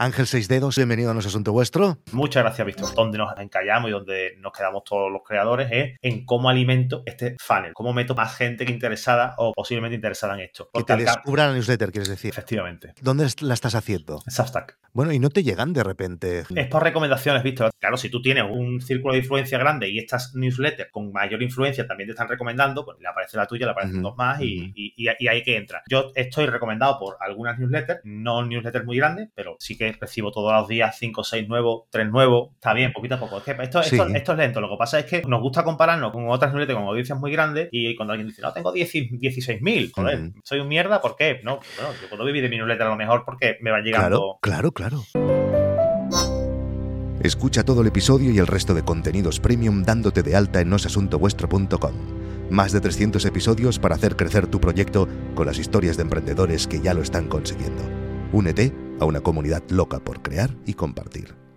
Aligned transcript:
Ángel 0.00 0.28
Seis 0.28 0.46
Dedos, 0.46 0.76
bienvenido 0.76 1.10
a 1.10 1.12
nuestro 1.12 1.30
asunto 1.30 1.50
vuestro. 1.50 1.98
Muchas 2.12 2.44
gracias, 2.44 2.64
Víctor. 2.64 2.94
Donde 2.94 3.18
nos 3.18 3.36
encallamos 3.36 3.90
y 3.90 3.92
donde 3.92 4.36
nos 4.38 4.52
quedamos 4.52 4.84
todos 4.84 5.10
los 5.10 5.22
creadores 5.26 5.68
es 5.72 5.96
en 6.00 6.24
cómo 6.24 6.48
alimento 6.48 7.02
este 7.04 7.34
funnel, 7.40 7.72
cómo 7.74 7.92
meto 7.92 8.14
más 8.14 8.36
gente 8.36 8.64
que 8.64 8.70
interesada 8.70 9.34
o 9.38 9.52
posiblemente 9.52 9.96
interesada 9.96 10.34
en 10.34 10.40
esto. 10.40 10.70
que 10.72 10.84
te 10.84 10.96
descubra 10.98 11.48
la 11.48 11.54
newsletter, 11.54 11.90
quieres 11.90 12.08
decir. 12.08 12.30
Efectivamente. 12.30 12.94
¿Dónde 13.00 13.28
la 13.40 13.54
estás 13.54 13.74
haciendo? 13.74 14.22
Substack. 14.28 14.78
Bueno, 14.92 15.12
y 15.12 15.18
no 15.18 15.30
te 15.30 15.42
llegan 15.42 15.72
de 15.72 15.84
repente. 15.84 16.44
Es 16.54 16.66
por 16.66 16.82
recomendaciones, 16.82 17.42
Víctor. 17.42 17.70
Claro, 17.78 17.96
si 17.96 18.10
tú 18.10 18.20
tienes 18.20 18.44
un 18.50 18.80
círculo 18.80 19.14
de 19.14 19.20
influencia 19.20 19.58
grande 19.58 19.88
y 19.88 19.98
estas 19.98 20.34
newsletters 20.34 20.90
con 20.90 21.12
mayor 21.12 21.42
influencia 21.42 21.86
también 21.86 22.08
te 22.08 22.12
están 22.12 22.28
recomendando, 22.28 22.84
pues 22.84 22.98
le 23.00 23.08
aparece 23.08 23.36
la 23.36 23.46
tuya, 23.46 23.66
le 23.66 23.72
aparecen 23.72 24.02
dos 24.02 24.16
más 24.16 24.40
y, 24.40 24.72
y, 24.74 25.28
ahí 25.28 25.42
que 25.42 25.56
entra. 25.56 25.82
Yo 25.88 26.10
estoy 26.14 26.46
recomendado 26.46 26.98
por 26.98 27.16
algunas 27.20 27.58
newsletters, 27.58 28.00
no 28.04 28.44
newsletters 28.44 28.84
muy 28.84 28.96
grandes, 28.96 29.28
pero 29.34 29.56
sí 29.58 29.76
que 29.76 29.92
recibo 29.92 30.32
todos 30.32 30.52
los 30.52 30.68
días 30.68 30.96
5 30.98 31.20
o 31.20 31.24
6 31.24 31.48
nuevos, 31.48 31.82
3 31.90 32.10
nuevos, 32.10 32.50
está 32.54 32.72
bien, 32.72 32.92
poquito 32.92 33.16
a 33.16 33.20
poco. 33.20 33.38
esto, 33.38 33.80
es 33.80 33.92
lento, 34.36 34.60
lo 34.60 34.70
que 34.70 34.76
pasa 34.76 34.98
es 34.98 35.06
que 35.06 35.22
nos 35.22 35.40
gusta 35.40 35.64
compararnos 35.64 36.12
con 36.12 36.28
otras 36.28 36.52
newsletters 36.52 36.78
con 36.78 36.88
audiencias 36.88 37.18
muy 37.18 37.30
grandes 37.30 37.68
y 37.72 37.94
cuando 37.94 38.12
alguien 38.12 38.28
dice, 38.28 38.42
no, 38.42 38.52
tengo 38.52 38.72
16.000, 38.72 39.92
joder, 39.92 40.32
soy 40.42 40.60
un 40.60 40.68
mierda, 40.68 41.00
¿por 41.00 41.16
qué? 41.16 41.40
No, 41.44 41.60
bueno, 41.76 41.94
yo 42.00 42.08
puedo 42.08 42.24
vivir 42.24 42.42
de 42.42 42.48
mi 42.48 42.56
newsletter 42.56 42.86
a 42.86 42.90
lo 42.90 42.96
mejor 42.96 43.24
porque 43.24 43.58
me 43.60 43.70
va 43.70 43.80
llegando... 43.80 44.38
Claro, 44.40 44.72
claro, 44.72 44.72
claro. 44.78 45.04
Escucha 47.20 47.64
todo 47.64 47.80
el 47.80 47.88
episodio 47.88 48.30
y 48.30 48.38
el 48.38 48.46
resto 48.46 48.74
de 48.74 48.84
contenidos 48.84 49.40
premium 49.40 49.82
dándote 49.82 50.22
de 50.22 50.36
alta 50.36 50.60
en 50.60 50.70
nosasuntovuestro.com. 50.70 51.92
Más 52.50 52.70
de 52.70 52.80
300 52.80 53.24
episodios 53.24 53.80
para 53.80 53.96
hacer 53.96 54.14
crecer 54.14 54.46
tu 54.46 54.60
proyecto 54.60 55.08
con 55.34 55.46
las 55.46 55.58
historias 55.58 55.96
de 55.96 56.04
emprendedores 56.04 56.68
que 56.68 56.80
ya 56.80 56.94
lo 56.94 57.02
están 57.02 57.26
consiguiendo. 57.26 57.82
Únete 58.32 58.72
a 59.00 59.04
una 59.04 59.20
comunidad 59.20 59.64
loca 59.68 59.98
por 59.98 60.22
crear 60.22 60.56
y 60.64 60.74
compartir. 60.74 61.47